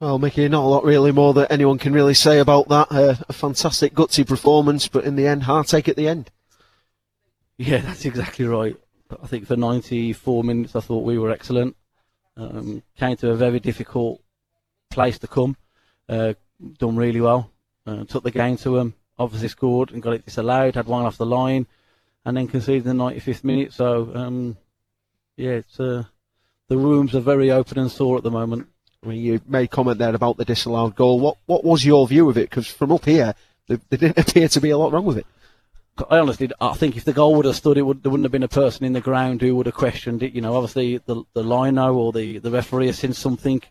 [0.00, 2.88] Well, Micky, not a lot really more that anyone can really say about that.
[2.90, 6.30] Uh, a fantastic gutsy performance, but in the end, heartache at the end.
[7.56, 8.76] Yeah, that's exactly right.
[9.22, 11.76] I think for 94 minutes, I thought we were excellent.
[12.36, 14.20] Um, came to a very difficult
[14.90, 15.56] place to come.
[16.08, 16.34] Uh,
[16.78, 17.50] done really well.
[17.86, 18.94] Uh, took the game to them.
[19.18, 20.74] Obviously scored and got it disallowed.
[20.74, 21.66] Had one off the line,
[22.24, 23.72] and then conceded in the 95th minute.
[23.72, 24.56] So um,
[25.36, 26.04] yeah, it's uh,
[26.68, 28.66] the rooms are very open and sore at the moment.
[29.04, 31.20] I mean, you made comment there about the disallowed goal.
[31.20, 32.50] What what was your view of it?
[32.50, 33.34] Because from up here,
[33.68, 35.26] there, there, didn't appear to be a lot wrong with it.
[36.10, 38.32] I honestly, I think if the goal would have stood, it would there wouldn't have
[38.32, 40.32] been a person in the ground who would have questioned it.
[40.32, 43.62] You know, obviously the the lino or the the referee has seen something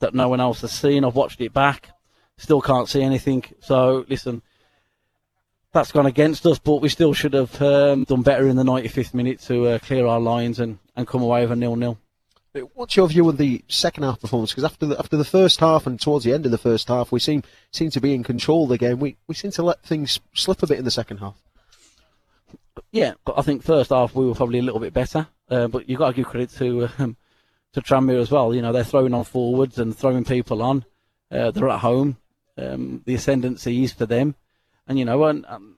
[0.00, 1.04] that no one else has seen.
[1.04, 1.90] I've watched it back,
[2.36, 3.44] still can't see anything.
[3.60, 4.42] So listen,
[5.72, 9.14] that's gone against us, but we still should have um, done better in the 95th
[9.14, 11.98] minute to uh, clear our lines and, and come away with a nil nil.
[12.74, 14.52] What's your view of the second half performance?
[14.52, 17.10] Because after the after the first half and towards the end of the first half,
[17.10, 19.00] we seem seem to be in control of the game.
[19.00, 21.34] We we seem to let things slip a bit in the second half.
[22.92, 25.26] Yeah, I think first half we were probably a little bit better.
[25.50, 27.16] Uh, but you've got to give credit to um,
[27.72, 28.54] to Tranmere as well.
[28.54, 30.84] You know they're throwing on forwards and throwing people on.
[31.32, 32.18] Uh, they're at home.
[32.56, 34.36] Um, the ascendancy is for them,
[34.86, 35.76] and you know, and, um,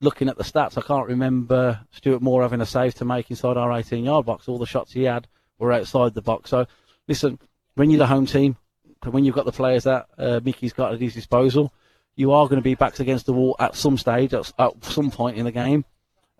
[0.00, 3.56] looking at the stats, I can't remember Stuart Moore having a save to make inside
[3.56, 4.48] our 18 yard box.
[4.48, 5.26] All the shots he had
[5.58, 6.50] were outside the box.
[6.50, 6.66] So,
[7.06, 7.38] listen,
[7.74, 8.56] when you're the home team,
[9.04, 11.72] when you've got the players that uh, Micky's got at his disposal,
[12.16, 15.10] you are going to be backs against the wall at some stage, at, at some
[15.10, 15.84] point in the game.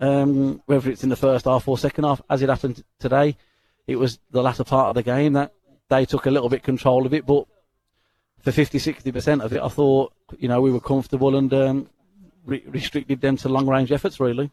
[0.01, 3.37] Um, whether it's in the first half or second half, as it happened today,
[3.87, 5.53] it was the latter part of the game that
[5.89, 7.27] they took a little bit control of it.
[7.27, 7.47] But
[8.41, 11.89] for 50, 60% of it, I thought, you know, we were comfortable and um,
[12.49, 14.51] re- restricted them to long range efforts, really.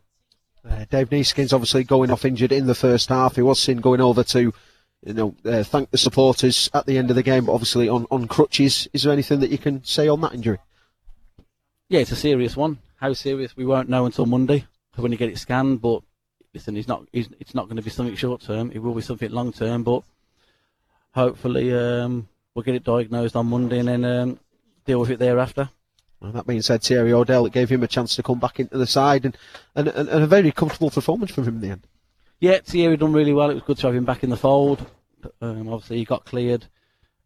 [0.67, 3.35] Uh, Dave Neeskins obviously going off injured in the first half.
[3.35, 4.53] He was seen going over to,
[5.05, 8.05] you know, uh, thank the supporters at the end of the game, but obviously on,
[8.11, 8.87] on crutches.
[8.93, 10.57] Is there anything that you can say on that injury?
[11.87, 12.79] Yeah, it's a serious one.
[12.97, 14.65] How serious we won't know until Monday
[14.95, 15.81] when you get it scanned.
[15.81, 16.02] But
[16.53, 17.08] listen, he's not.
[17.11, 18.71] He's, it's not going to be something short term.
[18.73, 19.83] It will be something long term.
[19.83, 20.02] But
[21.14, 24.39] hopefully, um, we'll get it diagnosed on Monday and then um,
[24.86, 25.70] deal with it thereafter.
[26.20, 28.77] Well, that being said, Thierry Odell, it gave him a chance to come back into
[28.77, 29.37] the side and,
[29.76, 31.87] and, and, and a very comfortable performance from him in the end.
[32.39, 33.49] Yeah, Thierry done really well.
[33.49, 34.86] It was good to have him back in the fold.
[35.42, 36.65] Um, obviously, he got cleared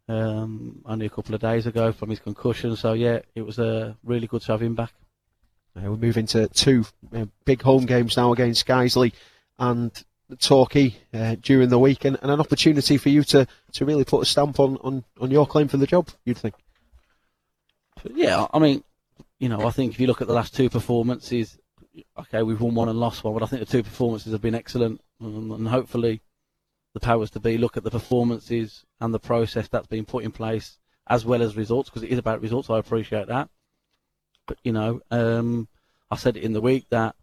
[0.08, 2.76] um, only a couple of days ago from his concussion.
[2.76, 4.92] So, yeah, it was uh, really good to have him back.
[5.76, 6.84] Uh, we move into two
[7.14, 9.12] uh, big home games now against Guiseley
[9.58, 9.92] and
[10.38, 14.22] Torquay uh, during the week, and, and, an opportunity for you to, to really put
[14.22, 16.54] a stamp on, on, on your claim for the job, you'd think.
[18.14, 18.84] Yeah, I mean,
[19.38, 21.58] you know, I think if you look at the last two performances,
[22.18, 24.54] okay, we've won one and lost one, but I think the two performances have been
[24.54, 26.20] excellent, and hopefully
[26.94, 30.32] the powers to be look at the performances and the process that's been put in
[30.32, 32.70] place as well as results, because it is about results.
[32.70, 33.48] I appreciate that,
[34.46, 35.68] but you know, um,
[36.10, 37.14] I said it in the week that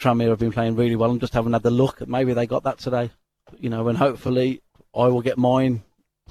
[0.00, 2.06] Tranmere have been playing really well and just haven't had the look.
[2.06, 3.10] Maybe they got that today,
[3.58, 4.62] you know, and hopefully
[4.94, 5.82] I will get mine,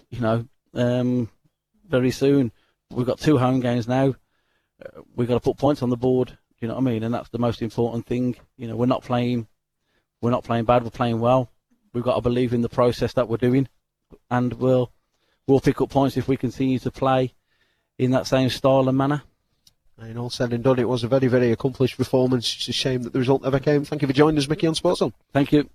[0.09, 1.29] you know, um,
[1.87, 2.51] very soon.
[2.91, 4.15] We've got two home games now.
[4.83, 6.29] Uh, we've got to put points on the board.
[6.29, 7.03] Do You know what I mean?
[7.03, 8.35] And that's the most important thing.
[8.57, 9.47] You know, we're not playing,
[10.21, 10.83] we're not playing bad.
[10.83, 11.51] We're playing well.
[11.93, 13.69] We've got to believe in the process that we're doing,
[14.29, 14.91] and we'll
[15.47, 17.33] we'll pick up points if we continue to play
[17.97, 19.23] in that same style and manner.
[19.97, 22.53] And all said and done, it was a very, very accomplished performance.
[22.53, 23.85] It's a shame that the result never came.
[23.85, 25.13] Thank you for joining us, Micky, on Sports Zone.
[25.31, 25.69] Thank you.